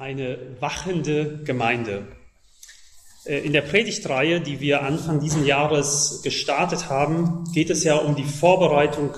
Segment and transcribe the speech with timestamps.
[0.00, 2.06] eine wachende Gemeinde.
[3.26, 8.16] Äh, in der Predigtreihe, die wir Anfang dieses Jahres gestartet haben, geht es ja um
[8.16, 9.10] die Vorbereitung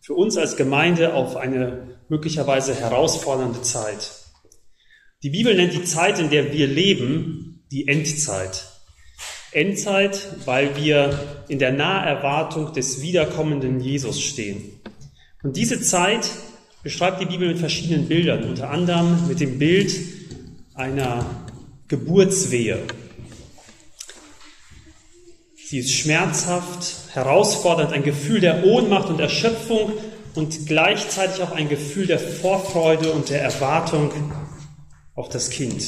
[0.00, 4.12] für uns als Gemeinde auf eine möglicherweise herausfordernde Zeit.
[5.24, 8.64] Die Bibel nennt die Zeit, in der wir leben, die Endzeit.
[9.50, 14.80] Endzeit, weil wir in der Naherwartung des wiederkommenden Jesus stehen.
[15.42, 16.30] Und diese Zeit
[16.82, 19.92] beschreibt die Bibel mit verschiedenen Bildern, unter anderem mit dem Bild
[20.74, 21.26] einer
[21.88, 22.78] Geburtswehe.
[25.68, 29.92] Sie ist schmerzhaft, herausfordernd, ein Gefühl der Ohnmacht und Erschöpfung
[30.34, 34.10] und gleichzeitig auch ein Gefühl der Vorfreude und der Erwartung
[35.14, 35.82] auf das Kind.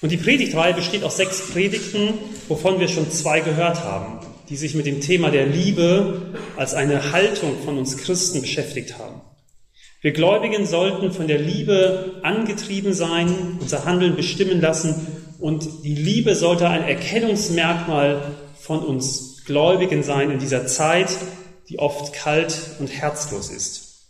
[0.00, 2.14] Und die Predigtreihe besteht aus sechs Predigten,
[2.48, 7.12] wovon wir schon zwei gehört haben, die sich mit dem Thema der Liebe als eine
[7.12, 9.11] Haltung von uns Christen beschäftigt haben.
[10.02, 15.06] Wir Gläubigen sollten von der Liebe angetrieben sein, unser Handeln bestimmen lassen
[15.38, 21.16] und die Liebe sollte ein Erkennungsmerkmal von uns Gläubigen sein in dieser Zeit,
[21.68, 24.08] die oft kalt und herzlos ist.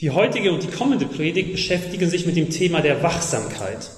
[0.00, 3.90] Die heutige und die kommende Predigt beschäftigen sich mit dem Thema der Wachsamkeit.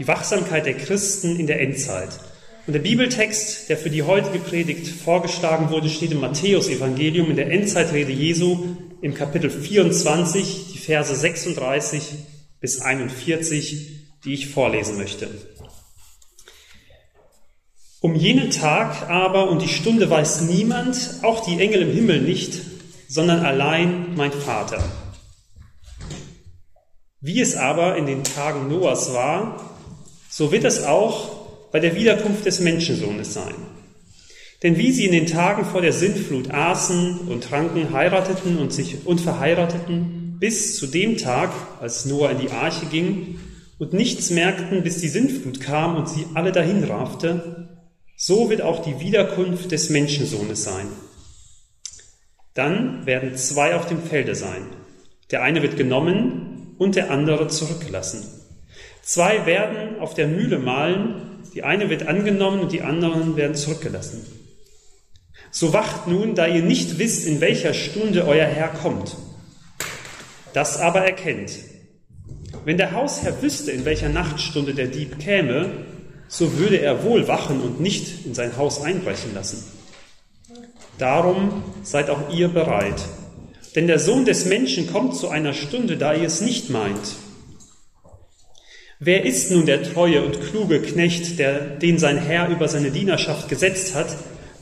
[0.00, 2.10] Die Wachsamkeit der Christen in der Endzeit.
[2.66, 7.52] Und der Bibeltext, der für die heutige Predigt vorgeschlagen wurde, steht im Matthäus-Evangelium in der
[7.52, 12.02] Endzeitrede Jesu im Kapitel 24, die Verse 36
[12.60, 15.28] bis 41, die ich vorlesen möchte.
[18.00, 22.60] Um jenen Tag aber und die Stunde weiß niemand, auch die Engel im Himmel nicht,
[23.08, 24.82] sondern allein mein Vater.
[27.20, 29.74] Wie es aber in den Tagen Noahs war,
[30.28, 33.54] so wird es auch bei der Wiederkunft des Menschensohnes sein.
[34.62, 39.06] Denn wie sie in den Tagen vor der Sintflut aßen und tranken, heirateten und sich
[39.06, 43.38] und verheirateten, bis zu dem Tag, als Noah in die Arche ging,
[43.78, 47.68] und nichts merkten, bis die Sintflut kam und sie alle dahin raffte,
[48.16, 50.86] so wird auch die Wiederkunft des Menschensohnes sein.
[52.54, 54.62] Dann werden zwei auf dem Felde sein.
[55.30, 58.26] Der eine wird genommen und der andere zurückgelassen.
[59.02, 64.24] Zwei werden auf der Mühle mahlen, die eine wird angenommen und die anderen werden zurückgelassen.
[65.50, 69.16] So wacht nun, da ihr nicht wisst, in welcher Stunde euer Herr kommt.
[70.52, 71.52] Das aber erkennt.
[72.64, 75.84] Wenn der Hausherr wüsste, in welcher Nachtstunde der Dieb käme,
[76.28, 79.64] so würde er wohl wachen und nicht in sein Haus einbrechen lassen.
[80.98, 83.00] Darum seid auch ihr bereit.
[83.74, 87.16] Denn der Sohn des Menschen kommt zu einer Stunde, da ihr es nicht meint.
[88.98, 93.50] Wer ist nun der treue und kluge Knecht, der, den sein Herr über seine Dienerschaft
[93.50, 94.16] gesetzt hat,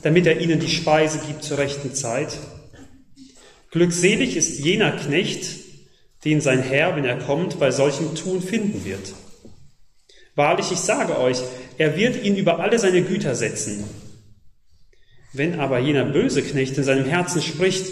[0.05, 2.37] damit er ihnen die Speise gibt zur rechten Zeit.
[3.71, 5.47] Glückselig ist jener Knecht,
[6.23, 9.15] den sein Herr, wenn er kommt, bei solchem Tun finden wird.
[10.35, 11.39] Wahrlich, ich sage euch,
[11.79, 13.83] er wird ihn über alle seine Güter setzen.
[15.33, 17.87] Wenn aber jener böse Knecht in seinem Herzen spricht,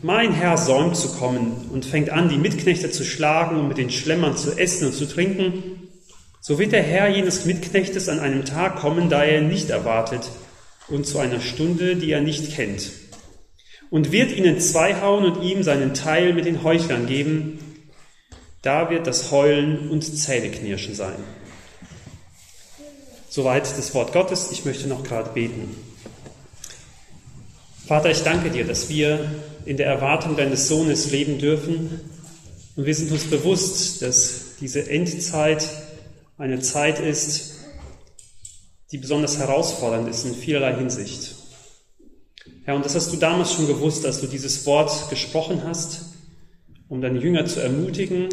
[0.00, 3.90] mein Herr säumt zu kommen und fängt an, die Mitknechte zu schlagen und mit den
[3.90, 5.88] Schlemmern zu essen und zu trinken,
[6.40, 10.22] so wird der Herr jenes Mitknechtes an einem Tag kommen, da er ihn nicht erwartet,
[10.90, 12.90] und zu einer Stunde, die er nicht kennt.
[13.90, 17.58] Und wird ihnen zweihauen und ihm seinen Teil mit den Heuchlern geben.
[18.62, 21.16] Da wird das Heulen und Zähneknirschen sein.
[23.30, 24.50] Soweit das Wort Gottes.
[24.52, 25.74] Ich möchte noch gerade beten.
[27.86, 29.30] Vater, ich danke dir, dass wir
[29.64, 32.00] in der Erwartung deines Sohnes leben dürfen.
[32.76, 35.68] Und wir sind uns bewusst, dass diese Endzeit
[36.36, 37.57] eine Zeit ist,
[38.90, 41.34] die besonders herausfordernd ist in vielerlei Hinsicht.
[42.64, 46.02] Herr, und das hast du damals schon gewusst, als du dieses Wort gesprochen hast,
[46.88, 48.28] um deine Jünger zu ermutigen.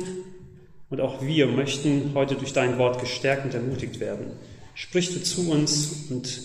[0.89, 4.31] Und auch wir möchten heute durch dein Wort gestärkt und ermutigt werden.
[4.75, 6.41] Sprich du zu uns und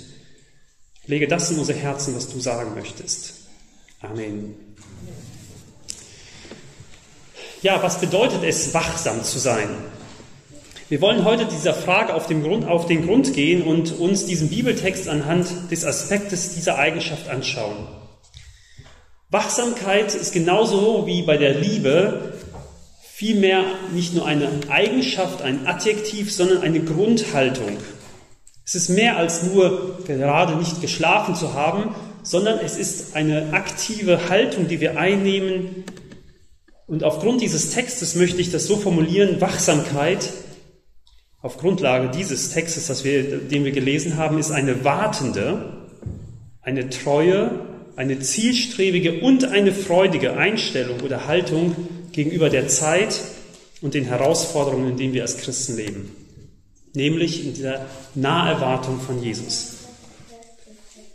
[1.06, 3.34] lege das in unser Herzen, was du sagen möchtest.
[4.00, 4.54] Amen.
[7.62, 9.68] Ja, was bedeutet es, wachsam zu sein?
[10.90, 14.48] Wir wollen heute dieser Frage auf den, Grund, auf den Grund gehen und uns diesen
[14.48, 17.86] Bibeltext anhand des Aspektes dieser Eigenschaft anschauen.
[19.28, 22.32] Wachsamkeit ist genauso wie bei der Liebe
[23.04, 27.76] vielmehr nicht nur eine Eigenschaft, ein Adjektiv, sondern eine Grundhaltung.
[28.66, 31.94] Es ist mehr als nur gerade nicht geschlafen zu haben,
[32.24, 35.84] sondern es ist eine aktive Haltung, die wir einnehmen.
[36.88, 40.30] Und aufgrund dieses Textes möchte ich das so formulieren, Wachsamkeit
[41.42, 45.88] auf Grundlage dieses Textes, das wir, den wir gelesen haben, ist eine wartende,
[46.62, 47.50] eine treue,
[47.96, 51.74] eine zielstrebige und eine freudige Einstellung oder Haltung
[52.12, 53.20] gegenüber der Zeit,
[53.80, 56.14] und den Herausforderungen, in denen wir als Christen leben.
[56.94, 59.74] Nämlich in dieser Naherwartung von Jesus.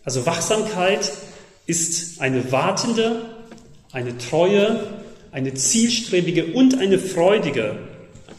[0.03, 1.11] Also Wachsamkeit
[1.65, 3.25] ist eine wartende,
[3.91, 4.87] eine treue,
[5.31, 7.77] eine zielstrebige und eine freudige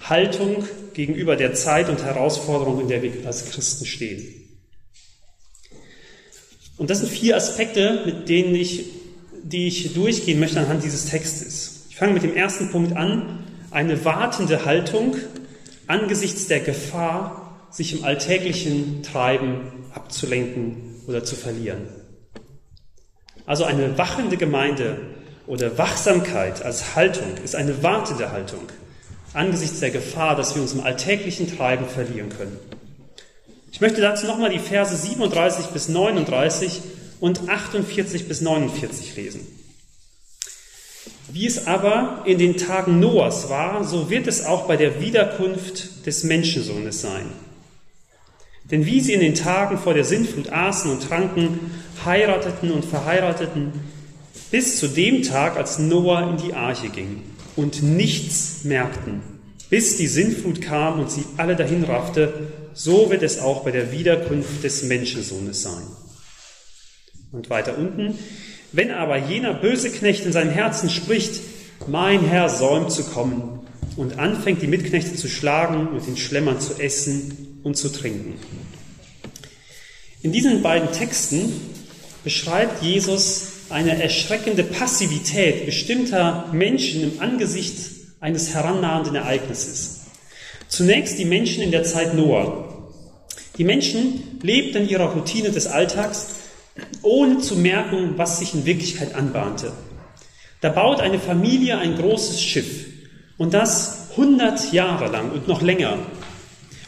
[0.03, 0.65] Haltung
[0.97, 4.25] gegenüber der Zeit und Herausforderung, in der wir als Christen stehen.
[6.79, 8.87] Und das sind vier Aspekte, mit denen ich,
[9.43, 11.87] die ich durchgehen möchte anhand dieses Textes.
[11.91, 15.17] Ich fange mit dem ersten Punkt an, eine wartende Haltung
[15.87, 21.89] angesichts der Gefahr, sich im alltäglichen Treiben abzulenken oder zu verlieren.
[23.45, 24.99] Also eine wachende Gemeinde
[25.47, 28.63] oder Wachsamkeit als Haltung ist eine wartende Haltung
[29.37, 32.57] angesichts der Gefahr, dass wir uns im alltäglichen Treiben verlieren können.
[33.71, 36.81] Ich möchte dazu nochmal die Verse 37 bis 39
[37.21, 39.47] und 48 bis 49 lesen.
[41.29, 46.07] Wie es aber in den Tagen Noahs war, so wird es auch bei der Wiederkunft
[46.07, 47.27] des Menschensohnes sein.
[48.71, 51.73] Denn wie sie in den Tagen vor der Sintflut aßen und tranken,
[52.05, 53.73] heirateten und verheirateten,
[54.51, 59.23] bis zu dem Tag, als Noah in die Arche ging und nichts merkten,
[59.71, 63.91] bis die Sintflut kam und sie alle dahin raffte, so wird es auch bei der
[63.91, 65.87] Wiederkunft des Menschensohnes sein.
[67.33, 68.19] Und weiter unten,
[68.73, 71.41] wenn aber jener böse Knecht in seinem Herzen spricht,
[71.87, 73.61] mein Herr säumt zu kommen
[73.97, 78.35] und anfängt die Mitknechte zu schlagen und den Schlemmern zu essen und zu trinken.
[80.23, 81.53] In diesen beiden Texten
[82.25, 87.77] beschreibt Jesus eine erschreckende Passivität bestimmter Menschen im Angesicht
[88.21, 90.03] eines herannahenden Ereignisses.
[90.69, 92.65] Zunächst die Menschen in der Zeit Noah.
[93.59, 96.37] Die Menschen lebten in ihrer Routine des Alltags,
[97.03, 99.73] ohne zu merken, was sich in Wirklichkeit anbahnte.
[100.61, 102.87] Da baut eine Familie ein großes Schiff
[103.37, 105.99] und das 100 Jahre lang und noch länger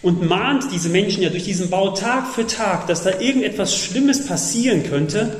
[0.02, 4.26] und mahnt diese Menschen ja durch diesen Bau Tag für Tag, dass da irgendetwas Schlimmes
[4.26, 5.36] passieren könnte.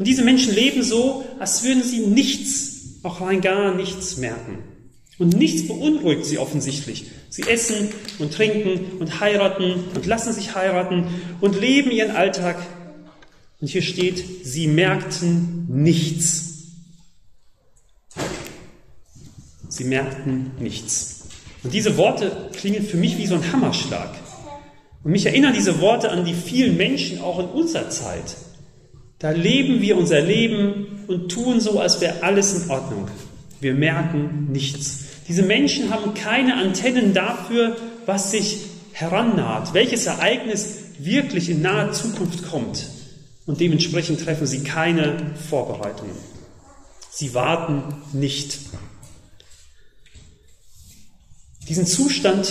[0.00, 4.60] Und diese Menschen leben so, als würden sie nichts, auch rein gar nichts merken.
[5.18, 7.10] Und nichts beunruhigt sie offensichtlich.
[7.28, 11.08] Sie essen und trinken und heiraten und lassen sich heiraten
[11.42, 12.56] und leben ihren Alltag.
[13.60, 16.68] Und hier steht, sie merkten nichts.
[19.68, 21.24] Sie merkten nichts.
[21.62, 24.14] Und diese Worte klingen für mich wie so ein Hammerschlag.
[25.04, 28.34] Und mich erinnern diese Worte an die vielen Menschen auch in unserer Zeit.
[29.20, 33.06] Da leben wir unser Leben und tun so, als wäre alles in Ordnung.
[33.60, 35.04] Wir merken nichts.
[35.28, 37.76] Diese Menschen haben keine Antennen dafür,
[38.06, 38.62] was sich
[38.92, 42.88] herannaht, welches Ereignis wirklich in naher Zukunft kommt.
[43.44, 46.16] Und dementsprechend treffen sie keine Vorbereitungen.
[47.10, 47.82] Sie warten
[48.14, 48.58] nicht.
[51.68, 52.50] Diesen Zustand,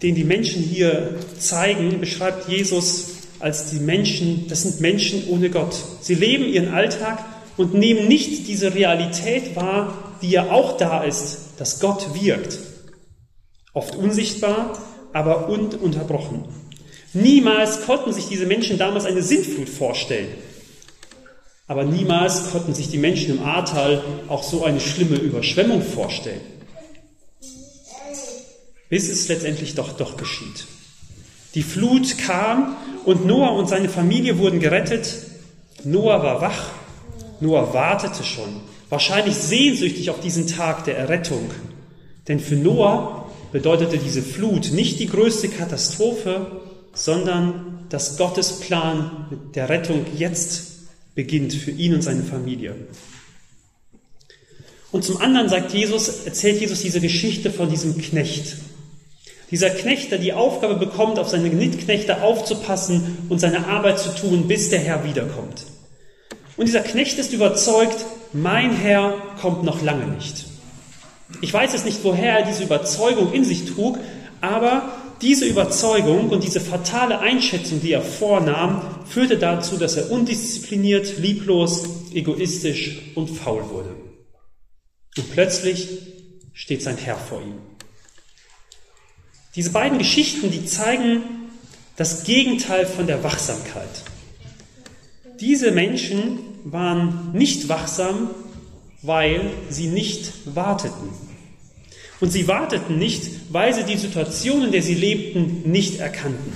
[0.00, 5.74] den die Menschen hier zeigen, beschreibt Jesus als die Menschen, das sind Menschen ohne Gott.
[6.00, 7.24] Sie leben ihren Alltag
[7.56, 12.58] und nehmen nicht diese Realität wahr, die ja auch da ist, dass Gott wirkt.
[13.72, 14.78] Oft unsichtbar,
[15.12, 16.44] aber ununterbrochen.
[17.12, 20.28] Niemals konnten sich diese Menschen damals eine Sintflut vorstellen.
[21.66, 26.40] Aber niemals konnten sich die Menschen im Ahrtal auch so eine schlimme Überschwemmung vorstellen
[28.88, 30.66] bis es letztendlich doch, doch geschieht.
[31.56, 35.14] Die Flut kam und Noah und seine Familie wurden gerettet.
[35.84, 36.70] Noah war wach,
[37.40, 38.60] Noah wartete schon,
[38.90, 41.50] wahrscheinlich sehnsüchtig auf diesen Tag der Errettung.
[42.28, 46.60] Denn für Noah bedeutete diese Flut nicht die größte Katastrophe,
[46.92, 52.74] sondern dass Gottes Plan mit der Rettung jetzt beginnt für ihn und seine Familie.
[54.92, 58.56] Und zum anderen sagt Jesus, erzählt Jesus diese Geschichte von diesem Knecht,
[59.50, 64.48] dieser Knecht, der die Aufgabe bekommt, auf seine Mitknechte aufzupassen und seine Arbeit zu tun,
[64.48, 65.64] bis der Herr wiederkommt.
[66.56, 70.46] Und dieser Knecht ist überzeugt, mein Herr kommt noch lange nicht.
[71.40, 73.98] Ich weiß jetzt nicht, woher er diese Überzeugung in sich trug,
[74.40, 81.18] aber diese Überzeugung und diese fatale Einschätzung, die er vornahm, führte dazu, dass er undiszipliniert,
[81.18, 83.94] lieblos, egoistisch und faul wurde.
[85.16, 85.88] Und plötzlich
[86.52, 87.75] steht sein Herr vor ihm.
[89.56, 91.22] Diese beiden Geschichten, die zeigen
[91.96, 94.04] das Gegenteil von der Wachsamkeit.
[95.40, 98.30] Diese Menschen waren nicht wachsam,
[99.00, 101.08] weil sie nicht warteten.
[102.20, 106.52] Und sie warteten nicht, weil sie die Situation, in der sie lebten, nicht erkannten.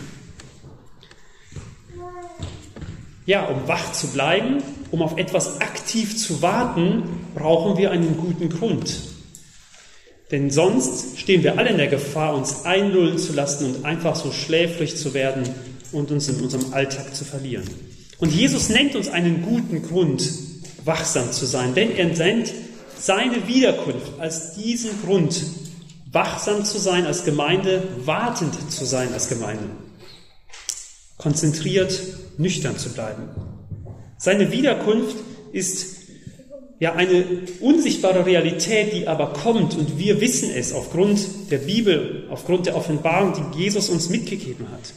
[3.24, 7.04] Ja, um wach zu bleiben, um auf etwas aktiv zu warten,
[7.34, 9.09] brauchen wir einen guten Grund.
[10.30, 14.30] Denn sonst stehen wir alle in der Gefahr, uns einlullen zu lassen und einfach so
[14.30, 15.42] schläfrig zu werden
[15.92, 17.64] und uns in unserem Alltag zu verlieren.
[18.18, 20.30] Und Jesus nennt uns einen guten Grund,
[20.84, 22.52] wachsam zu sein, denn er nennt
[22.98, 25.42] seine Wiederkunft als diesen Grund,
[26.12, 29.64] wachsam zu sein als Gemeinde, wartend zu sein als Gemeinde,
[31.16, 31.98] konzentriert,
[32.36, 33.28] nüchtern zu bleiben.
[34.18, 35.16] Seine Wiederkunft
[35.52, 35.99] ist
[36.80, 37.24] ja eine
[37.60, 41.20] unsichtbare Realität, die aber kommt und wir wissen es aufgrund
[41.50, 44.94] der Bibel, aufgrund der Offenbarung, die Jesus uns mitgegeben hat.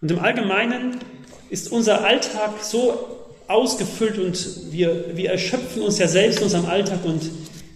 [0.00, 0.96] Und im Allgemeinen
[1.50, 2.98] ist unser Alltag so
[3.46, 7.30] ausgefüllt und wir, wir erschöpfen uns ja selbst in unserem Alltag und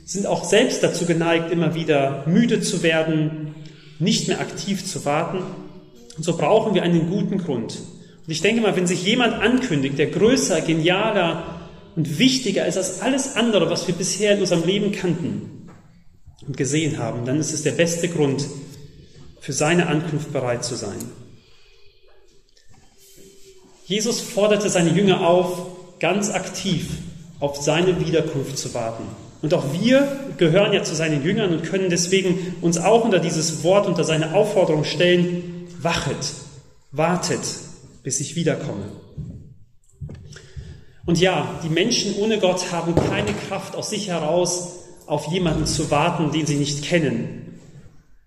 [0.06, 3.54] sind auch selbst dazu geneigt, immer wieder müde zu werden,
[3.98, 5.42] nicht mehr aktiv zu warten.
[6.16, 7.76] Und so brauchen wir einen guten Grund.
[8.26, 11.55] Und ich denke mal, wenn sich jemand ankündigt, der größer, genialer
[11.96, 15.68] und wichtiger ist als alles andere, was wir bisher in unserem Leben kannten
[16.46, 18.46] und gesehen haben, dann ist es der beste Grund,
[19.40, 20.98] für seine Ankunft bereit zu sein.
[23.86, 26.88] Jesus forderte seine Jünger auf, ganz aktiv
[27.38, 29.04] auf seine Wiederkunft zu warten.
[29.42, 33.62] Und auch wir gehören ja zu seinen Jüngern und können deswegen uns auch unter dieses
[33.62, 36.34] Wort, unter seine Aufforderung stellen, wachet,
[36.90, 37.42] wartet,
[38.02, 39.05] bis ich wiederkomme.
[41.06, 45.90] Und ja, die Menschen ohne Gott haben keine Kraft aus sich heraus, auf jemanden zu
[45.92, 47.60] warten, den sie nicht kennen,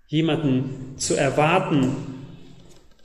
[0.07, 1.91] jemanden zu erwarten,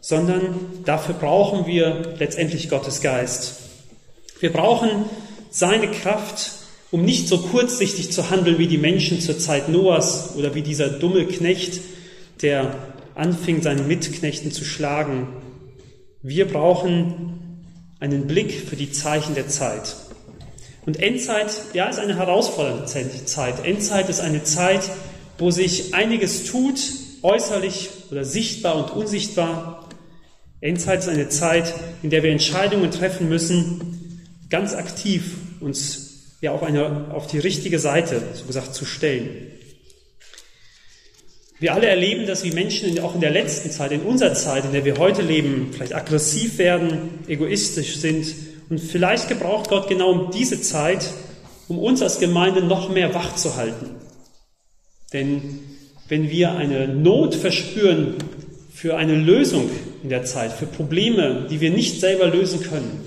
[0.00, 0.54] sondern
[0.85, 3.62] dafür brauchen wir letztendlich Gottes Geist.
[4.38, 5.07] Wir brauchen
[5.50, 6.52] seine Kraft,
[6.93, 10.88] um nicht so kurzsichtig zu handeln wie die Menschen zur Zeit Noahs oder wie dieser
[10.88, 11.81] dumme Knecht,
[12.43, 12.76] der
[13.16, 15.28] anfing, seinen Mitknechten zu schlagen.
[16.23, 17.43] Wir brauchen
[18.04, 19.96] einen Blick für die Zeichen der Zeit.
[20.84, 23.64] Und Endzeit, ja, ist eine herausfordernde Zeit.
[23.64, 24.90] Endzeit ist eine Zeit,
[25.38, 26.78] wo sich einiges tut,
[27.23, 29.88] äußerlich oder sichtbar und unsichtbar.
[30.61, 34.20] Endzeit ist eine Zeit, in der wir Entscheidungen treffen müssen,
[34.50, 39.50] ganz aktiv uns ja auf, eine, auf die richtige Seite, so gesagt, zu stellen.
[41.58, 44.73] Wir alle erleben das, wie Menschen auch in der letzten Zeit, in unserer Zeit, in
[44.73, 48.26] der wir heute leben, vielleicht aggressiv werden, egoistisch sind.
[48.68, 51.11] Und vielleicht gebraucht Gott genau diese Zeit,
[51.68, 53.90] um uns als Gemeinde noch mehr wach zu halten.
[55.12, 55.61] Denn
[56.08, 58.14] wenn wir eine Not verspüren
[58.73, 59.70] für eine Lösung
[60.02, 63.00] in der Zeit, für Probleme, die wir nicht selber lösen können,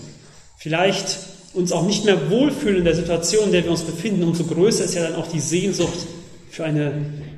[0.58, 1.20] vielleicht
[1.54, 4.86] uns auch nicht mehr wohlfühlen in der Situation, in der wir uns befinden, umso größer
[4.86, 6.08] ist ja dann auch die Sehnsucht
[6.50, 6.94] für eine,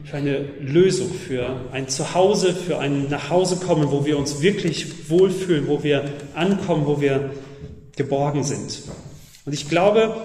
[0.10, 5.84] für eine Lösung, für ein Zuhause, für ein Nachhausekommen, wo wir uns wirklich wohlfühlen, wo
[5.84, 7.30] wir ankommen, wo wir
[7.96, 8.82] geborgen sind.
[9.46, 10.16] Und ich glaube,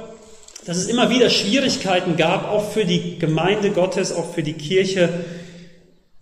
[0.65, 5.11] dass es immer wieder Schwierigkeiten gab, auch für die Gemeinde Gottes, auch für die Kirche,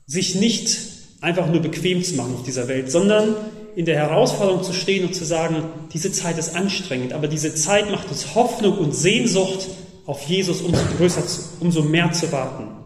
[0.06, 0.78] sich nicht
[1.20, 3.36] einfach nur bequem zu machen auf dieser Welt, sondern
[3.76, 5.62] in der Herausforderung zu stehen und zu sagen,
[5.94, 9.68] diese Zeit ist anstrengend, aber diese Zeit macht uns Hoffnung und Sehnsucht,
[10.04, 11.22] auf Jesus umso größer,
[11.60, 12.81] umso mehr zu warten.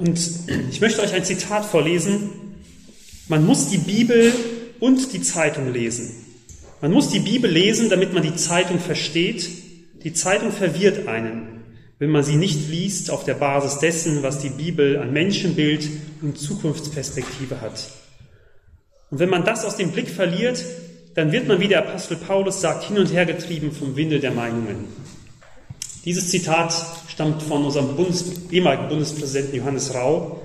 [0.00, 0.18] Und
[0.70, 2.30] ich möchte euch ein Zitat vorlesen.
[3.28, 4.32] Man muss die Bibel
[4.80, 6.24] und die Zeitung lesen.
[6.80, 9.46] Man muss die Bibel lesen, damit man die Zeitung versteht.
[10.02, 11.60] Die Zeitung verwirrt einen,
[11.98, 15.86] wenn man sie nicht liest auf der Basis dessen, was die Bibel an Menschenbild
[16.22, 17.90] und Zukunftsperspektive hat.
[19.10, 20.64] Und wenn man das aus dem Blick verliert,
[21.14, 24.30] dann wird man, wie der Apostel Paulus sagt, hin und her getrieben vom Winde der
[24.30, 24.86] Meinungen.
[26.06, 26.72] Dieses Zitat
[27.20, 30.40] stammt von unserem Bundes, ehemaligen Bundespräsidenten Johannes Rau.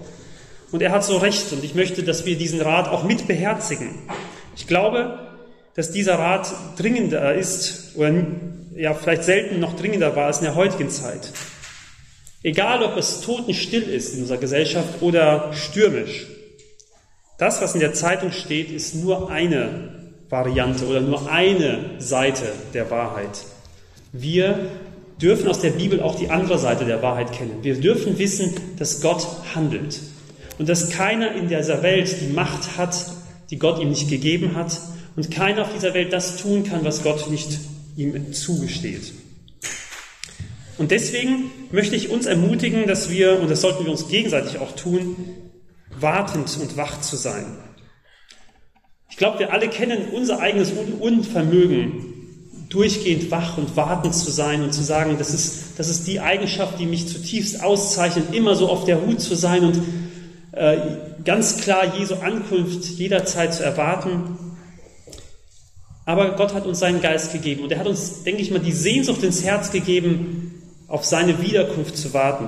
[0.73, 3.91] Und er hat so recht und ich möchte, dass wir diesen Rat auch mit beherzigen.
[4.57, 5.19] Ich glaube,
[5.75, 8.13] dass dieser Rat dringender ist oder
[8.75, 11.31] ja, vielleicht selten noch dringender war als in der heutigen Zeit.
[12.43, 16.27] Egal, ob es totenstill ist in unserer Gesellschaft oder stürmisch.
[17.37, 22.91] Das, was in der Zeitung steht, ist nur eine Variante oder nur eine Seite der
[22.91, 23.45] Wahrheit.
[24.11, 24.71] Wir
[25.21, 27.63] dürfen aus der Bibel auch die andere Seite der Wahrheit kennen.
[27.63, 29.99] Wir dürfen wissen, dass Gott handelt
[30.57, 33.13] und dass keiner in dieser Welt die Macht hat,
[33.49, 34.79] die Gott ihm nicht gegeben hat
[35.15, 37.59] und keiner auf dieser Welt das tun kann, was Gott nicht
[37.95, 39.13] ihm zugesteht.
[40.77, 44.73] Und deswegen möchte ich uns ermutigen, dass wir, und das sollten wir uns gegenseitig auch
[44.73, 45.15] tun,
[45.97, 47.45] wartend und wach zu sein.
[49.09, 52.14] Ich glaube, wir alle kennen unser eigenes Unvermögen,
[52.69, 56.79] durchgehend wach und wartend zu sein und zu sagen, das ist, das ist die Eigenschaft,
[56.79, 59.81] die mich zutiefst auszeichnet, immer so auf der Hut zu sein und
[60.51, 60.77] äh,
[61.23, 64.37] ganz klar Jesu Ankunft jederzeit zu erwarten.
[66.05, 68.71] Aber Gott hat uns seinen Geist gegeben und er hat uns, denke ich mal, die
[68.71, 72.47] Sehnsucht ins Herz gegeben, auf seine Wiederkunft zu warten.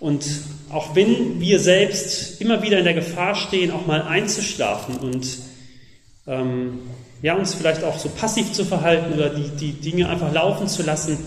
[0.00, 0.24] Und
[0.70, 5.38] auch wenn wir selbst immer wieder in der Gefahr stehen, auch mal einzuschlafen und
[6.26, 6.80] ähm,
[7.22, 10.82] ja, uns vielleicht auch so passiv zu verhalten oder die, die Dinge einfach laufen zu
[10.82, 11.18] lassen,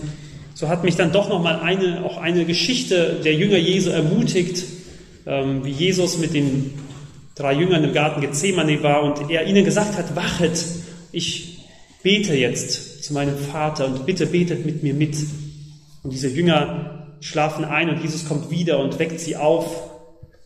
[0.54, 4.64] so hat mich dann doch nochmal eine, auch eine Geschichte der Jünger Jesu ermutigt,
[5.26, 6.72] ähm, wie Jesus mit den
[7.34, 10.64] drei Jüngern im Garten Gethsemane war und er ihnen gesagt hat, wachet,
[11.12, 11.58] ich
[12.02, 15.16] bete jetzt zu meinem Vater und bitte betet mit mir mit.
[16.02, 19.66] Und diese Jünger schlafen ein und Jesus kommt wieder und weckt sie auf.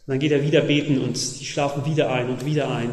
[0.07, 2.91] Und dann geht er wieder beten und sie schlafen wieder ein und wieder ein.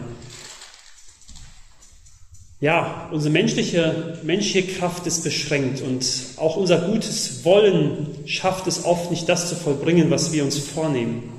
[2.59, 6.03] Ja, unsere menschliche, menschliche Kraft ist beschränkt und
[6.37, 11.33] auch unser gutes Wollen schafft es oft nicht, das zu vollbringen, was wir uns vornehmen.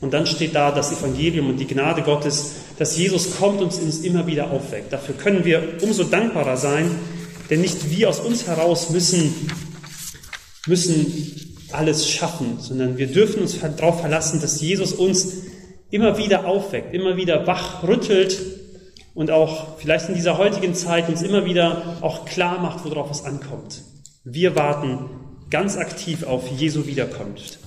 [0.00, 3.98] Und dann steht da das Evangelium und die Gnade Gottes, dass Jesus kommt und uns
[4.00, 4.92] immer wieder aufweckt.
[4.92, 6.88] Dafür können wir umso dankbarer sein,
[7.50, 9.34] denn nicht wir aus uns heraus müssen,
[10.68, 15.32] müssen alles schaffen, sondern wir dürfen uns darauf verlassen, dass Jesus uns
[15.90, 18.63] immer wieder aufweckt, immer wieder wach rüttelt
[19.14, 23.24] und auch vielleicht in dieser heutigen Zeit uns immer wieder auch klar macht, worauf es
[23.24, 23.82] ankommt.
[24.24, 25.10] Wir warten
[25.50, 27.58] ganz aktiv auf Jesu Wiederkunft.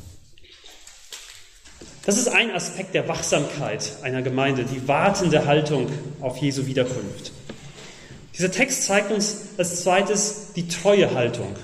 [2.05, 5.87] Das ist ein Aspekt der Wachsamkeit einer Gemeinde, die wartende Haltung
[6.21, 7.31] auf Jesu Wiederkunft.
[8.37, 11.55] Dieser Text zeigt uns als zweites die treue Haltung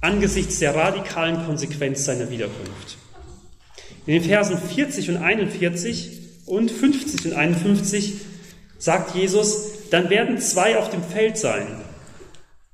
[0.00, 2.98] angesichts der radikalen Konsequenz seiner Wiederkunft.
[4.04, 6.10] In den Versen 40 und 41
[6.46, 8.14] und 50 und 51
[8.82, 11.68] sagt Jesus, dann werden zwei auf dem Feld sein.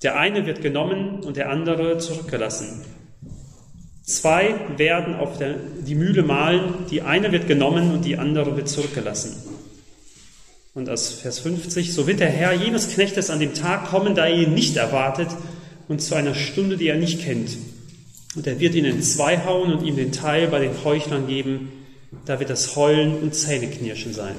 [0.02, 2.82] Der eine wird genommen und der andere zurückgelassen.
[4.04, 8.70] Zwei werden auf der, die Mühle mahlen, die eine wird genommen und die andere wird
[8.70, 9.36] zurückgelassen.
[10.72, 14.24] Und aus Vers 50, so wird der Herr jenes Knechtes an dem Tag kommen, da
[14.24, 15.28] er ihn nicht erwartet,
[15.88, 17.50] und zu einer Stunde, die er nicht kennt.
[18.34, 21.70] Und er wird ihn in zwei hauen und ihm den Teil bei den Heuchlern geben,
[22.24, 24.36] da wird das Heulen und Zähneknirschen sein.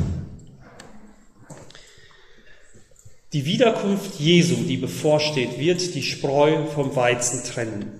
[3.32, 8.00] Die Wiederkunft Jesu, die bevorsteht, wird die Spreu vom Weizen trennen.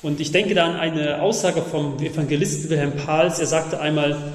[0.00, 3.38] Und ich denke da an eine Aussage vom Evangelisten Wilhelm Pahls.
[3.38, 4.32] Er sagte einmal,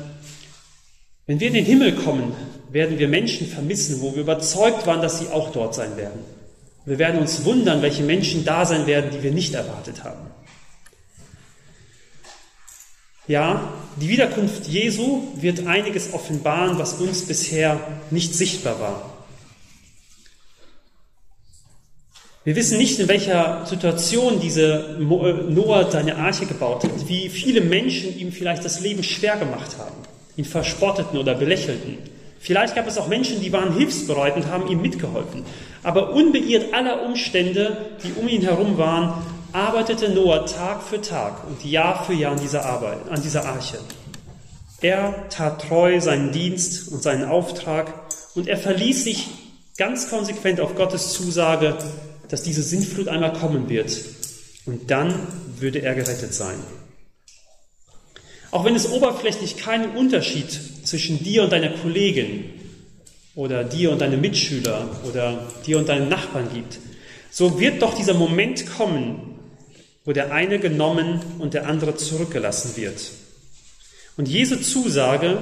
[1.26, 2.34] wenn wir in den Himmel kommen,
[2.70, 6.20] werden wir Menschen vermissen, wo wir überzeugt waren, dass sie auch dort sein werden.
[6.86, 10.28] Wir werden uns wundern, welche Menschen da sein werden, die wir nicht erwartet haben.
[13.28, 17.80] Ja, die Wiederkunft Jesu wird einiges offenbaren, was uns bisher
[18.12, 19.19] nicht sichtbar war.
[22.50, 27.62] Wir wissen nicht, in welcher Situation diese äh, Noah seine Arche gebaut hat, wie viele
[27.62, 29.96] Menschen ihm vielleicht das Leben schwer gemacht haben,
[30.36, 32.00] ihn verspotteten oder belächelten.
[32.40, 35.44] Vielleicht gab es auch Menschen, die waren hilfsbereit und haben ihm mitgeholfen.
[35.84, 39.14] Aber unbeirrt aller Umstände, die um ihn herum waren,
[39.54, 43.78] arbeitete Noah Tag für Tag und Jahr für Jahr an dieser Arbeit, an dieser Arche.
[44.82, 47.94] Er tat treu seinen Dienst und seinen Auftrag
[48.34, 49.28] und er verließ sich
[49.78, 51.78] ganz konsequent auf Gottes Zusage,
[52.30, 53.98] dass diese Sintflut einmal kommen wird.
[54.66, 55.14] Und dann
[55.60, 56.60] würde er gerettet sein.
[58.52, 60.48] Auch wenn es oberflächlich keinen Unterschied
[60.84, 62.46] zwischen dir und deiner Kollegin
[63.36, 66.80] oder dir und deinem Mitschüler oder dir und deinen Nachbarn gibt,
[67.32, 69.40] so wird doch dieser Moment kommen,
[70.04, 73.12] wo der eine genommen und der andere zurückgelassen wird.
[74.18, 75.38] Und Jesu Zusage,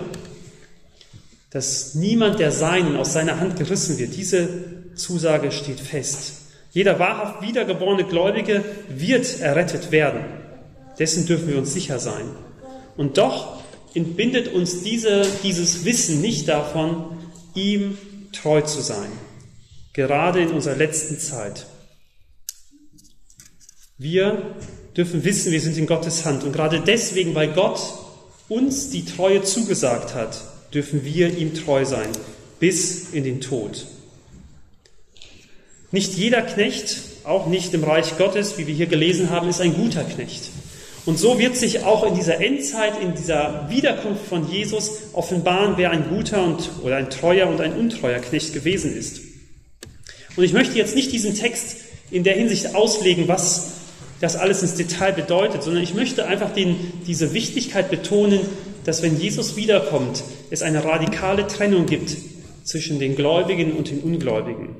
[1.49, 6.36] dass niemand der Seinen aus seiner Hand gerissen wird, diese Zusage steht fest.
[6.77, 10.23] Jeder wahrhaft wiedergeborene Gläubige wird errettet werden.
[10.99, 12.29] Dessen dürfen wir uns sicher sein.
[12.95, 13.63] Und doch
[13.95, 17.17] entbindet uns diese, dieses Wissen nicht davon,
[17.55, 17.97] ihm
[18.31, 19.09] treu zu sein,
[19.93, 21.65] gerade in unserer letzten Zeit.
[23.97, 24.55] Wir
[24.95, 27.81] dürfen wissen, wir sind in Gottes Hand und gerade deswegen, weil Gott
[28.49, 30.43] uns die Treue zugesagt hat,
[30.75, 32.09] dürfen wir ihm treu sein,
[32.59, 33.87] bis in den Tod.
[35.91, 39.73] Nicht jeder Knecht, auch nicht im Reich Gottes, wie wir hier gelesen haben, ist ein
[39.73, 40.49] guter Knecht.
[41.05, 45.91] Und so wird sich auch in dieser Endzeit, in dieser Wiederkunft von Jesus offenbaren, wer
[45.91, 49.21] ein guter und, oder ein treuer und ein untreuer Knecht gewesen ist.
[50.35, 51.77] Und ich möchte jetzt nicht diesen Text
[52.11, 53.71] in der Hinsicht auslegen, was
[54.19, 56.75] das alles ins Detail bedeutet, sondern ich möchte einfach den,
[57.07, 58.41] diese Wichtigkeit betonen,
[58.83, 62.17] dass wenn Jesus wiederkommt, es eine radikale Trennung gibt
[62.65, 64.75] zwischen den Gläubigen und den Ungläubigen.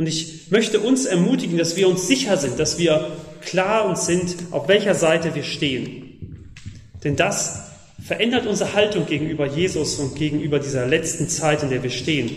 [0.00, 4.34] Und ich möchte uns ermutigen, dass wir uns sicher sind, dass wir klar uns sind,
[4.50, 6.54] auf welcher Seite wir stehen.
[7.04, 7.64] Denn das
[8.02, 12.30] verändert unsere Haltung gegenüber Jesus und gegenüber dieser letzten Zeit, in der wir stehen.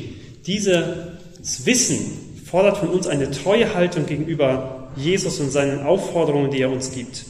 [0.46, 6.70] Dieses Wissen fordert von uns eine treue Haltung gegenüber Jesus und seinen Aufforderungen, die er
[6.70, 7.24] uns gibt.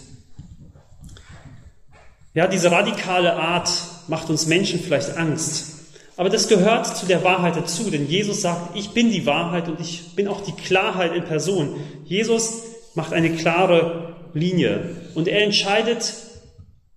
[2.34, 3.70] Ja, diese radikale Art
[4.08, 5.83] macht uns Menschen vielleicht Angst.
[6.16, 9.80] Aber das gehört zu der Wahrheit dazu, denn Jesus sagt, ich bin die Wahrheit und
[9.80, 11.76] ich bin auch die Klarheit in Person.
[12.06, 16.14] Jesus macht eine klare Linie und er entscheidet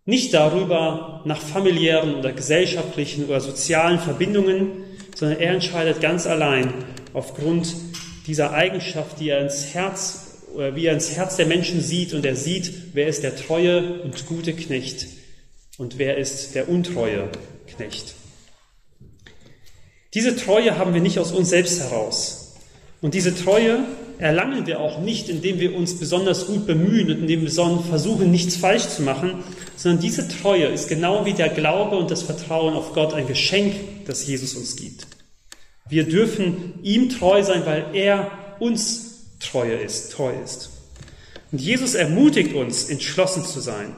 [0.05, 6.73] nicht darüber nach familiären oder gesellschaftlichen oder sozialen Verbindungen, sondern er entscheidet ganz allein
[7.13, 7.75] aufgrund
[8.27, 12.25] dieser Eigenschaft, die er ins Herz oder wie er ins Herz der Menschen sieht und
[12.25, 15.07] er sieht, wer ist der treue und gute Knecht
[15.79, 17.29] und wer ist der untreue
[17.67, 18.15] Knecht.
[20.17, 22.55] Diese Treue haben wir nicht aus uns selbst heraus.
[23.03, 23.81] Und diese Treue
[24.17, 28.57] erlangen wir auch nicht, indem wir uns besonders gut bemühen und indem wir versuchen, nichts
[28.57, 29.45] falsch zu machen,
[29.77, 33.75] sondern diese Treue ist genau wie der Glaube und das Vertrauen auf Gott ein Geschenk,
[34.07, 35.07] das Jesus uns gibt.
[35.87, 40.71] Wir dürfen ihm treu sein, weil er uns treu ist, treu ist.
[41.53, 43.95] Und Jesus ermutigt uns, entschlossen zu sein.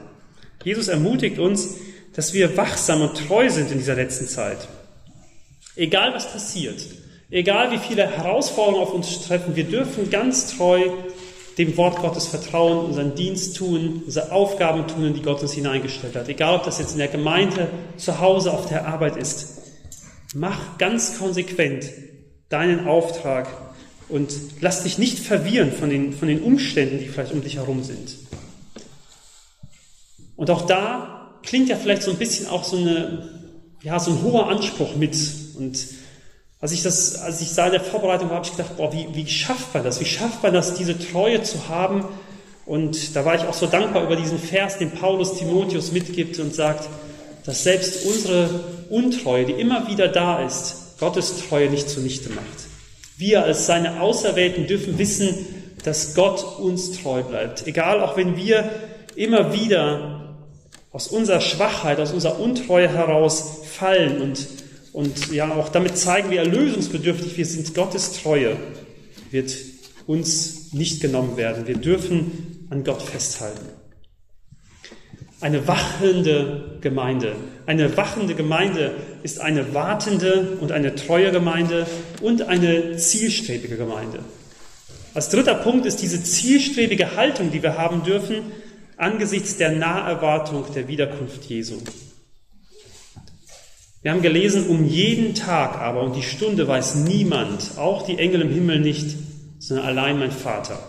[0.65, 1.75] Jesus ermutigt uns,
[2.13, 4.67] dass wir wachsam und treu sind in dieser letzten Zeit.
[5.79, 6.81] Egal was passiert,
[7.31, 10.81] egal wie viele Herausforderungen auf uns treffen, wir dürfen ganz treu
[11.57, 16.27] dem Wort Gottes vertrauen, unseren Dienst tun, unsere Aufgaben tun, die Gott uns hineingestellt hat.
[16.27, 19.61] Egal, ob das jetzt in der Gemeinde, zu Hause, auf der Arbeit ist.
[20.35, 21.85] Mach ganz konsequent
[22.49, 23.47] deinen Auftrag
[24.09, 27.83] und lass dich nicht verwirren von den, von den Umständen, die vielleicht um dich herum
[27.83, 28.15] sind.
[30.35, 33.29] Und auch da klingt ja vielleicht so ein bisschen auch so, eine,
[33.81, 35.15] ja, so ein hoher Anspruch mit.
[35.59, 35.87] Und
[36.61, 39.27] als ich das, als ich sah in der Vorbereitung, habe ich gedacht, boah, wie, wie
[39.27, 39.99] schafft man das?
[39.99, 42.05] Wie schafft man das, diese Treue zu haben?
[42.65, 46.53] Und da war ich auch so dankbar über diesen Vers, den Paulus Timotheus mitgibt und
[46.53, 46.87] sagt,
[47.45, 48.49] dass selbst unsere
[48.89, 52.45] Untreue, die immer wieder da ist, Gottes Treue nicht zunichte macht.
[53.17, 55.45] Wir als seine Auserwählten dürfen wissen,
[55.83, 57.65] dass Gott uns treu bleibt.
[57.67, 58.69] Egal, auch wenn wir
[59.15, 60.35] immer wieder
[60.91, 64.45] aus unserer Schwachheit, aus unserer Untreue heraus fallen und,
[64.93, 67.73] und ja auch damit zeigen, wie erlösungsbedürftig wir sind.
[67.75, 68.57] Gottes Treue
[69.31, 69.55] wird
[70.07, 71.67] uns nicht genommen werden.
[71.67, 73.65] Wir dürfen an Gott festhalten.
[75.41, 77.35] Eine wachende Gemeinde.
[77.65, 81.87] Eine wachende Gemeinde ist eine wartende und eine treue Gemeinde
[82.21, 84.19] und eine zielstrebige Gemeinde.
[85.13, 88.51] Als dritter Punkt ist diese zielstrebige Haltung, die wir haben dürfen,
[88.97, 91.77] angesichts der Naherwartung der Wiederkunft Jesu.
[94.01, 98.41] Wir haben gelesen, um jeden Tag aber und die Stunde weiß niemand, auch die Engel
[98.41, 99.17] im Himmel nicht,
[99.59, 100.79] sondern allein mein Vater.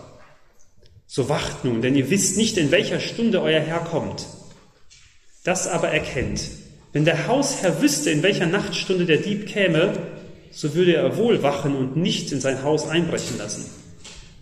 [1.07, 4.27] So wacht nun, denn ihr wisst nicht, in welcher Stunde euer Herr kommt.
[5.43, 6.41] Das aber erkennt,
[6.93, 9.91] wenn der Hausherr wüsste, in welcher Nachtstunde der Dieb käme,
[10.51, 13.65] so würde er wohl wachen und nicht in sein Haus einbrechen lassen.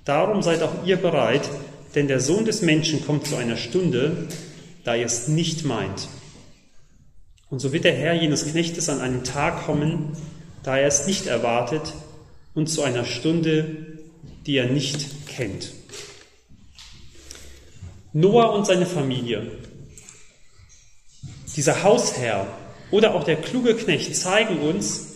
[0.06, 1.50] Darum seid auch ihr bereit,
[1.96, 4.28] denn der Sohn des Menschen kommt zu einer Stunde,
[4.84, 6.08] da ihr es nicht meint.
[7.50, 10.16] Und so wird der Herr jenes Knechtes an einen Tag kommen,
[10.64, 11.94] da er es nicht erwartet,
[12.54, 13.88] und zu einer Stunde,
[14.46, 15.72] die er nicht kennt.
[18.14, 19.52] Noah und seine Familie.
[21.56, 22.48] Dieser Hausherr
[22.92, 25.08] oder auch der kluge Knecht zeigen uns,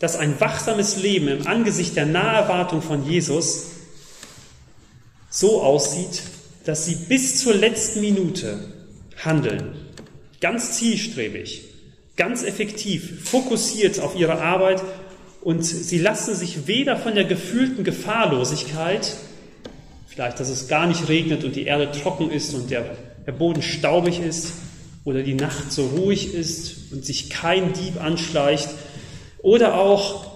[0.00, 3.66] dass ein wachsames Leben im Angesicht der Naherwartung von Jesus
[5.30, 6.22] so aussieht,
[6.64, 8.72] dass sie bis zur letzten Minute
[9.16, 9.76] handeln,
[10.40, 11.67] ganz zielstrebig,
[12.18, 14.82] ganz effektiv, fokussiert auf ihre Arbeit
[15.40, 19.16] und sie lassen sich weder von der gefühlten Gefahrlosigkeit,
[20.06, 22.84] vielleicht dass es gar nicht regnet und die Erde trocken ist und der,
[23.26, 24.52] der Boden staubig ist,
[25.08, 28.68] oder die Nacht so ruhig ist und sich kein Dieb anschleicht.
[29.38, 30.26] Oder auch,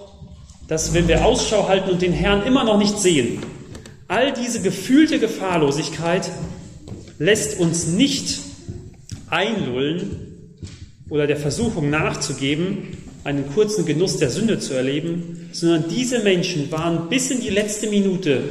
[0.67, 3.43] dass wenn wir Ausschau halten und den Herrn immer noch nicht sehen,
[4.07, 6.31] all diese gefühlte Gefahrlosigkeit
[7.19, 8.39] lässt uns nicht
[9.29, 10.22] einlullen
[11.09, 17.09] oder der Versuchung nachzugeben, einen kurzen Genuss der Sünde zu erleben, sondern diese Menschen waren
[17.09, 18.43] bis in die letzte Minute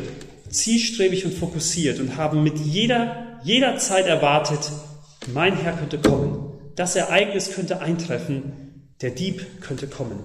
[0.49, 4.71] zielstrebig und fokussiert und haben mit jeder, jeder Zeit erwartet,
[5.33, 6.53] mein Herr könnte kommen.
[6.77, 8.89] Das Ereignis könnte eintreffen.
[9.01, 10.21] Der Dieb könnte kommen.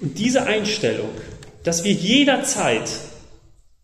[0.00, 1.08] Und diese Einstellung,
[1.62, 2.90] dass wir jederzeit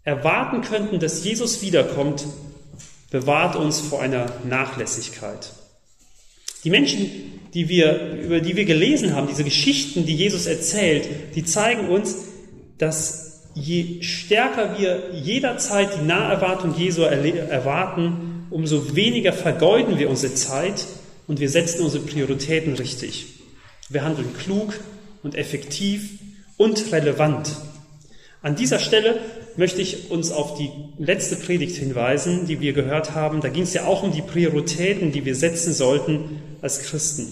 [0.05, 2.27] erwarten könnten, dass Jesus wiederkommt,
[3.11, 5.53] bewahrt uns vor einer Nachlässigkeit.
[6.65, 7.11] Die Menschen,
[7.55, 12.17] die wir, über die wir gelesen haben, diese Geschichten, die Jesus erzählt, die zeigen uns,
[12.79, 20.87] dass je stärker wir jederzeit die Naherwartung Jesu erwarten, umso weniger vergeuden wir unsere Zeit
[21.27, 23.27] und wir setzen unsere Prioritäten richtig.
[23.89, 24.75] Wir handeln klug
[25.23, 26.19] und effektiv
[26.57, 27.57] und relevant.
[28.43, 29.21] An dieser Stelle
[29.57, 33.41] möchte ich uns auf die letzte Predigt hinweisen, die wir gehört haben.
[33.41, 37.29] Da ging es ja auch um die Prioritäten, die wir setzen sollten als Christen.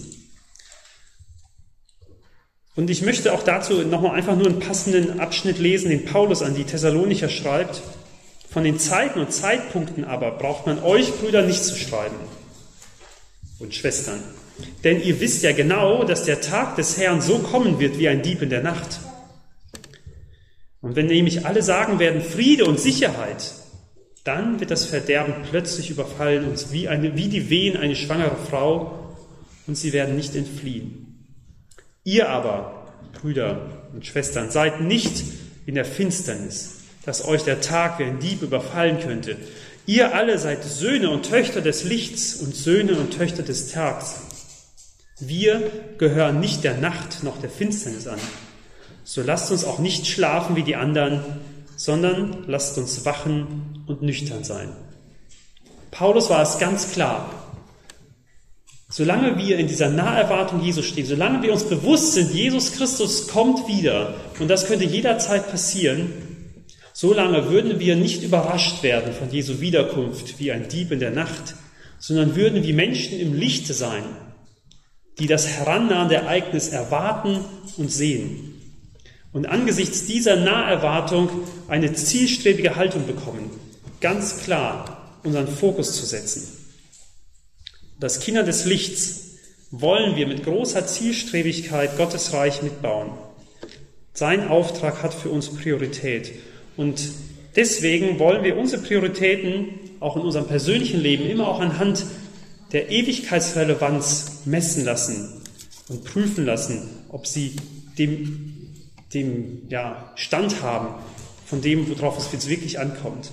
[2.75, 6.55] Und ich möchte auch dazu nochmal einfach nur einen passenden Abschnitt lesen, den Paulus an
[6.55, 7.81] die Thessalonicher schreibt.
[8.49, 12.15] Von den Zeiten und Zeitpunkten aber braucht man euch, Brüder, nicht zu schreiben
[13.59, 14.23] und Schwestern.
[14.83, 18.21] Denn ihr wisst ja genau, dass der Tag des Herrn so kommen wird wie ein
[18.21, 18.99] Dieb in der Nacht.
[20.81, 23.53] Und wenn nämlich alle sagen werden Friede und Sicherheit,
[24.23, 29.15] dann wird das Verderben plötzlich überfallen uns wie, eine, wie die Wehen eine schwangere Frau
[29.67, 31.27] und sie werden nicht entfliehen.
[32.03, 35.23] Ihr aber, Brüder und Schwestern, seid nicht
[35.65, 39.37] in der Finsternis, dass euch der Tag wie ein Dieb überfallen könnte.
[39.85, 44.21] Ihr alle seid Söhne und Töchter des Lichts und Söhne und Töchter des Tags.
[45.19, 48.19] Wir gehören nicht der Nacht noch der Finsternis an.
[49.11, 51.23] So lasst uns auch nicht schlafen wie die anderen,
[51.75, 54.69] sondern lasst uns wachen und nüchtern sein.
[55.89, 57.27] Paulus war es ganz klar.
[58.87, 63.67] Solange wir in dieser Naherwartung Jesus stehen, solange wir uns bewusst sind, Jesus Christus kommt
[63.67, 66.13] wieder, und das könnte jederzeit passieren,
[66.93, 71.55] solange würden wir nicht überrascht werden von Jesu Wiederkunft wie ein Dieb in der Nacht,
[71.97, 74.03] sondern würden wie Menschen im Lichte sein,
[75.17, 77.43] die das herannahende Ereignis erwarten
[77.75, 78.48] und sehen
[79.31, 81.29] und angesichts dieser Naherwartung
[81.67, 83.51] eine zielstrebige Haltung bekommen,
[84.01, 86.47] ganz klar unseren Fokus zu setzen.
[87.99, 89.25] Das Kinder des Lichts
[89.71, 93.11] wollen wir mit großer Zielstrebigkeit Gottes Reich mitbauen.
[94.13, 96.31] Sein Auftrag hat für uns Priorität.
[96.75, 97.01] Und
[97.55, 99.67] deswegen wollen wir unsere Prioritäten
[99.99, 102.05] auch in unserem persönlichen Leben immer auch anhand
[102.71, 105.41] der Ewigkeitsrelevanz messen lassen
[105.87, 107.55] und prüfen lassen, ob sie
[107.97, 108.48] dem
[109.13, 110.95] dem ja, Stand haben,
[111.45, 113.31] von dem, worauf es jetzt wirklich ankommt.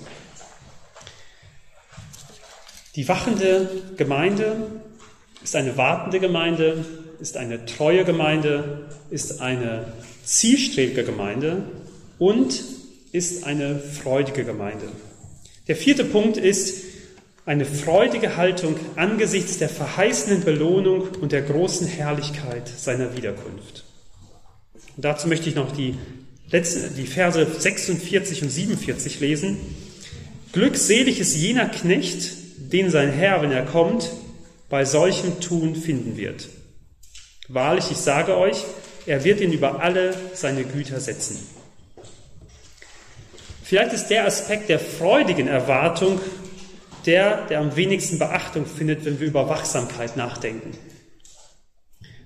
[2.95, 4.55] Die wachende Gemeinde
[5.43, 6.83] ist eine wartende Gemeinde,
[7.19, 11.63] ist eine treue Gemeinde, ist eine zielstrebige Gemeinde
[12.17, 12.63] und
[13.11, 14.87] ist eine freudige Gemeinde.
[15.67, 16.83] Der vierte Punkt ist
[17.45, 23.86] eine freudige Haltung angesichts der verheißenen Belohnung und der großen Herrlichkeit seiner Wiederkunft.
[24.95, 25.95] Und dazu möchte ich noch die,
[26.49, 29.57] letzten, die Verse 46 und 47 lesen.
[30.53, 34.09] Glückselig ist jener Knecht, den sein Herr, wenn er kommt,
[34.69, 36.49] bei solchem Tun finden wird.
[37.47, 38.57] Wahrlich, ich sage euch,
[39.05, 41.39] er wird ihn über alle seine Güter setzen.
[43.63, 46.19] Vielleicht ist der Aspekt der freudigen Erwartung
[47.05, 50.77] der, der am wenigsten Beachtung findet, wenn wir über Wachsamkeit nachdenken.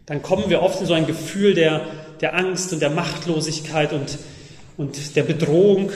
[0.08, 1.82] Dann kommen wir oft in so ein Gefühl der,
[2.22, 4.18] der Angst und der Machtlosigkeit und,
[4.78, 5.92] und der Bedrohung.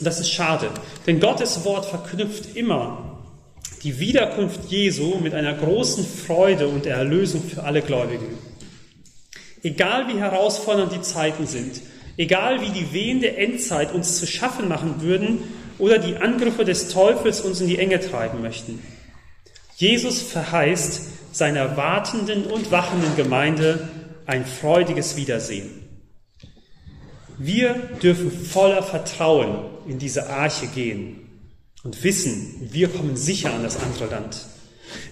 [0.00, 0.70] Das ist schade,
[1.06, 3.20] denn Gottes Wort verknüpft immer
[3.82, 8.38] die Wiederkunft Jesu mit einer großen Freude und Erlösung für alle Gläubigen.
[9.62, 11.80] Egal wie herausfordernd die Zeiten sind,
[12.16, 15.38] egal wie die Wehen der Endzeit uns zu schaffen machen würden
[15.78, 18.80] oder die Angriffe des Teufels uns in die Enge treiben möchten.
[19.76, 23.88] Jesus verheißt seiner wartenden und wachenden Gemeinde
[24.26, 25.70] ein freudiges Wiedersehen.
[27.38, 31.28] Wir dürfen voller Vertrauen in diese Arche gehen
[31.82, 34.46] und wissen, wir kommen sicher an das andere Land.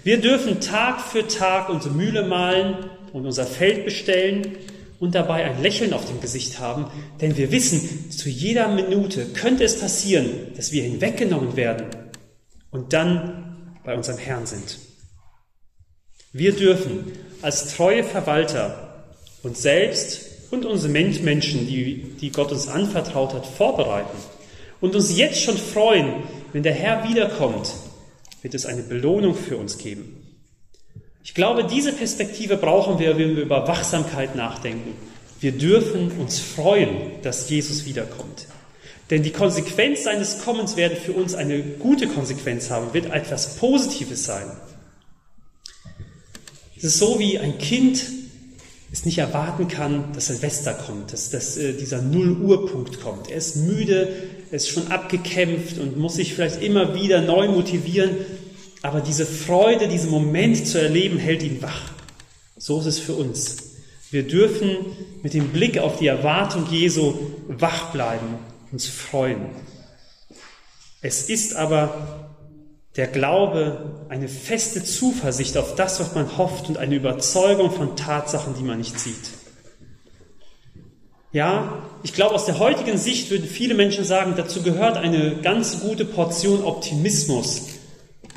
[0.05, 4.57] Wir dürfen Tag für Tag unsere Mühle malen und unser Feld bestellen
[5.01, 6.87] und dabei ein Lächeln auf dem Gesicht haben,
[7.21, 11.87] denn wir wissen, zu jeder Minute könnte es passieren, dass wir hinweggenommen werden
[12.71, 14.79] und dann bei unserem Herrn sind.
[16.33, 18.90] Wir dürfen als treue Verwalter
[19.43, 24.17] uns selbst und unsere Menschen, die, die Gott uns anvertraut hat, vorbereiten
[24.81, 27.73] und uns jetzt schon freuen, wenn der Herr wiederkommt,
[28.43, 30.17] wird es eine Belohnung für uns geben.
[31.23, 34.95] Ich glaube, diese Perspektive brauchen wir, wenn wir über Wachsamkeit nachdenken.
[35.39, 38.47] Wir dürfen uns freuen, dass Jesus wiederkommt.
[39.11, 44.25] Denn die Konsequenz seines Kommens werden für uns eine gute Konsequenz haben, wird etwas Positives
[44.25, 44.51] sein.
[46.77, 48.03] Es ist so wie ein Kind,
[48.93, 53.31] es nicht erwarten kann, dass Silvester kommt, dass, dass äh, dieser Null-Uhr-Punkt kommt.
[53.31, 54.09] Er ist müde,
[54.51, 58.11] er ist schon abgekämpft und muss sich vielleicht immer wieder neu motivieren,
[58.83, 61.93] aber diese Freude, diesen Moment zu erleben, hält ihn wach.
[62.57, 63.57] So ist es für uns.
[64.11, 64.77] Wir dürfen
[65.23, 67.15] mit dem Blick auf die Erwartung Jesu
[67.47, 68.39] wach bleiben,
[68.73, 69.47] uns freuen.
[71.01, 72.30] Es ist aber
[73.01, 78.53] der Glaube eine feste Zuversicht auf das, was man hofft und eine Überzeugung von Tatsachen,
[78.59, 79.31] die man nicht sieht.
[81.33, 85.81] Ja, ich glaube, aus der heutigen Sicht würden viele Menschen sagen, dazu gehört eine ganz
[85.81, 87.69] gute Portion Optimismus,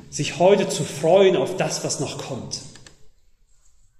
[0.09, 2.61] sich heute zu freuen auf das, was noch kommt.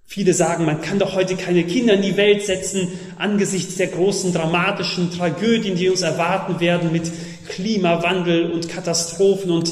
[0.06, 4.32] Viele sagen, man kann doch heute keine Kinder in die Welt setzen angesichts der großen
[4.32, 7.12] dramatischen Tragödien, die uns erwarten werden mit
[7.50, 9.50] Klimawandel und Katastrophen.
[9.50, 9.70] Und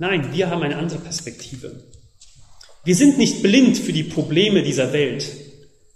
[0.00, 1.84] nein, wir haben eine andere Perspektive.
[2.82, 5.30] Wir sind nicht blind für die Probleme dieser Welt,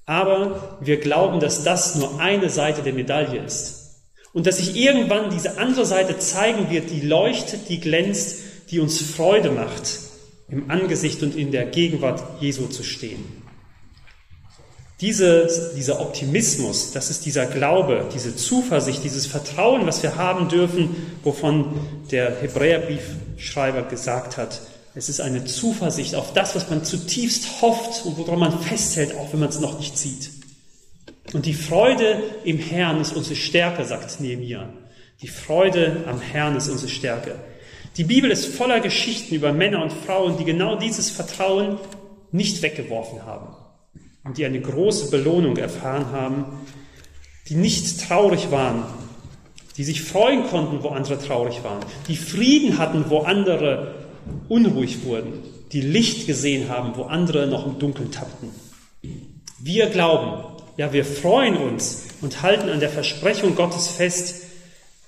[0.07, 4.03] aber wir glauben, dass das nur eine Seite der Medaille ist.
[4.33, 9.01] Und dass sich irgendwann diese andere Seite zeigen wird, die leuchtet, die glänzt, die uns
[9.01, 9.99] Freude macht,
[10.49, 13.44] im Angesicht und in der Gegenwart Jesu zu stehen.
[15.01, 20.95] Diese, dieser Optimismus, das ist dieser Glaube, diese Zuversicht, dieses Vertrauen, was wir haben dürfen,
[21.25, 21.75] wovon
[22.13, 24.61] der Hebräerbriefschreiber gesagt hat.
[24.95, 29.33] Es ist eine Zuversicht auf das, was man zutiefst hofft und woran man festhält, auch
[29.33, 30.31] wenn man es noch nicht sieht.
[31.33, 34.69] Und die Freude im Herrn ist unsere Stärke, sagt Nehemiah.
[35.23, 37.35] Die Freude am Herrn ist unsere Stärke.
[37.97, 41.79] Die Bibel ist voller Geschichten über Männer und Frauen, die genau dieses Vertrauen
[42.31, 43.57] nicht weggeworfen haben
[44.25, 46.45] und die eine große Belohnung erfahren haben,
[47.49, 48.85] die nicht traurig waren,
[49.77, 53.95] die sich freuen konnten, wo andere traurig waren, die Frieden hatten, wo andere
[54.49, 58.51] unruhig wurden, die Licht gesehen haben, wo andere noch im Dunkeln tappten.
[59.59, 60.45] Wir glauben,
[60.77, 64.43] ja, wir freuen uns und halten an der Versprechung Gottes fest,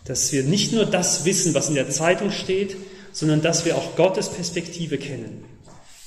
[0.05, 2.77] dass wir nicht nur das wissen, was in der Zeitung steht,
[3.13, 5.45] sondern dass wir auch Gottes Perspektive kennen.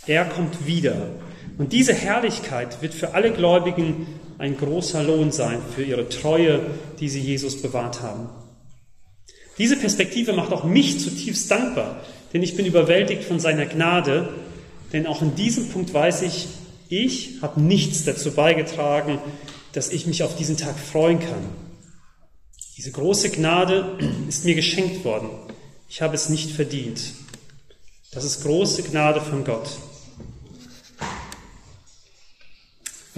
[0.09, 1.11] Er kommt wieder
[1.59, 4.07] und diese Herrlichkeit wird für alle Gläubigen
[4.39, 6.61] ein großer Lohn sein für ihre Treue,
[6.99, 8.27] die sie Jesus bewahrt haben.
[9.59, 12.01] Diese Perspektive macht auch mich zutiefst dankbar,
[12.33, 14.29] denn ich bin überwältigt von seiner Gnade,
[14.93, 16.47] denn auch in diesem Punkt weiß ich,
[16.87, 19.19] ich habe nichts dazu beigetragen,
[19.73, 21.45] dass ich mich auf diesen Tag freuen kann.
[22.77, 25.29] Diese große Gnade ist mir geschenkt worden.
[25.87, 26.99] Ich habe es nicht verdient.
[28.11, 29.69] Das ist große Gnade von Gott.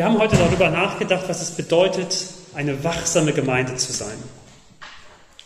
[0.01, 4.17] Wir haben heute darüber nachgedacht, was es bedeutet, eine wachsame Gemeinde zu sein.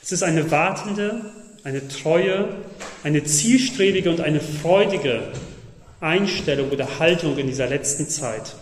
[0.02, 1.26] Es ist eine wartende,
[1.65, 2.56] eine treue,
[3.04, 5.34] eine zielstrebige und eine freudige
[6.00, 8.56] Einstellung oder Haltung in dieser letzten Zeit.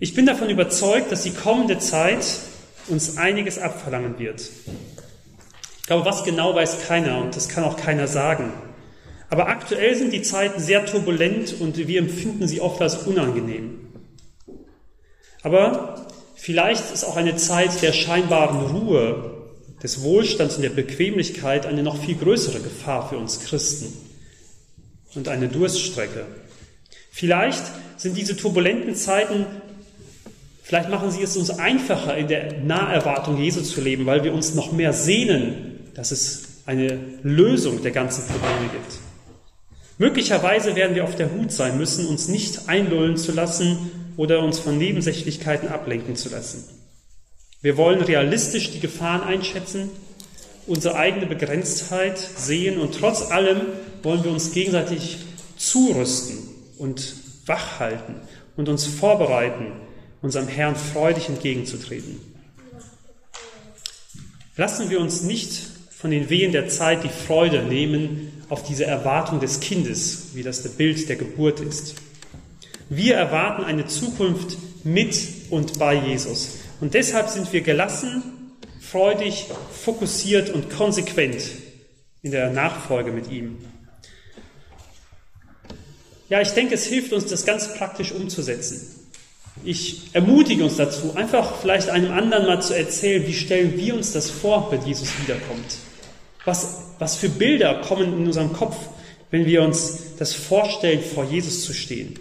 [0.00, 2.26] Ich bin davon überzeugt, dass die kommende Zeit
[2.88, 4.50] uns einiges abverlangen wird.
[5.80, 8.52] Ich glaube, was genau weiß keiner und das kann auch keiner sagen.
[9.28, 13.80] Aber aktuell sind die Zeiten sehr turbulent und wir empfinden sie oft als unangenehm.
[15.42, 19.36] Aber vielleicht ist auch eine Zeit der scheinbaren Ruhe,
[19.82, 23.92] des Wohlstands und der Bequemlichkeit eine noch viel größere Gefahr für uns Christen
[25.14, 26.24] und eine Durststrecke.
[27.10, 27.62] Vielleicht
[27.96, 29.46] sind diese turbulenten Zeiten,
[30.62, 34.54] vielleicht machen sie es uns einfacher, in der Naherwartung Jesu zu leben, weil wir uns
[34.54, 39.05] noch mehr sehnen, dass es eine Lösung der ganzen Probleme gibt.
[39.98, 44.58] Möglicherweise werden wir auf der Hut sein müssen, uns nicht einlullen zu lassen oder uns
[44.58, 46.64] von Nebensächlichkeiten ablenken zu lassen.
[47.62, 49.90] Wir wollen realistisch die Gefahren einschätzen,
[50.66, 53.62] unsere eigene Begrenztheit sehen und trotz allem
[54.02, 55.18] wollen wir uns gegenseitig
[55.56, 56.38] zurüsten
[56.76, 57.14] und
[57.46, 58.16] wachhalten
[58.56, 59.72] und uns vorbereiten,
[60.20, 62.20] unserem Herrn freudig entgegenzutreten.
[64.56, 65.58] Lassen wir uns nicht
[65.90, 70.62] von den Wehen der Zeit die Freude nehmen auf diese Erwartung des Kindes, wie das
[70.62, 71.96] das Bild der Geburt ist.
[72.88, 75.16] Wir erwarten eine Zukunft mit
[75.50, 76.58] und bei Jesus.
[76.80, 78.22] Und deshalb sind wir gelassen,
[78.80, 81.42] freudig, fokussiert und konsequent
[82.22, 83.58] in der Nachfolge mit ihm.
[86.28, 88.88] Ja, ich denke, es hilft uns, das ganz praktisch umzusetzen.
[89.64, 94.12] Ich ermutige uns dazu, einfach vielleicht einem anderen mal zu erzählen, wie stellen wir uns
[94.12, 95.78] das vor, wenn Jesus wiederkommt.
[96.46, 98.76] Was, was für Bilder kommen in unserem Kopf,
[99.30, 102.18] wenn wir uns das vorstellen, vor Jesus zu stehen?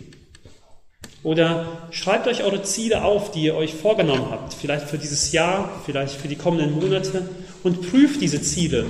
[1.24, 5.82] Oder schreibt euch eure Ziele auf, die ihr euch vorgenommen habt, vielleicht für dieses Jahr,
[5.86, 7.30] vielleicht für die kommenden Monate,
[7.64, 8.86] und prüft diese Ziele.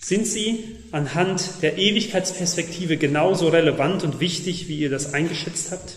[0.00, 5.96] Sind sie anhand der Ewigkeitsperspektive genauso relevant und wichtig, wie ihr das eingeschätzt habt?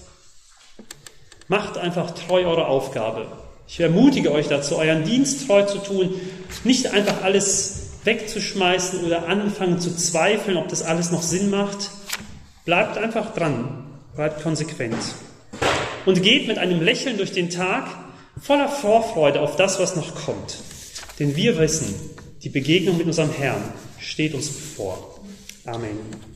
[1.48, 3.28] Macht einfach treu eure Aufgabe.
[3.68, 6.20] Ich ermutige euch dazu, euren Dienst treu zu tun,
[6.64, 7.71] nicht einfach alles
[8.04, 11.92] wegzuschmeißen oder anfangen zu zweifeln, ob das alles noch Sinn macht.
[12.66, 13.86] Bleibt einfach dran,
[14.16, 14.98] bleibt konsequent.
[16.06, 17.88] Und geht mit einem Lächeln durch den Tag
[18.42, 20.58] voller Vorfreude auf das, was noch kommt.
[21.20, 21.94] Denn wir wissen,
[22.44, 23.62] die Begegnung mit unserem Herrn
[24.00, 25.20] steht uns bevor.
[25.66, 26.31] Amen.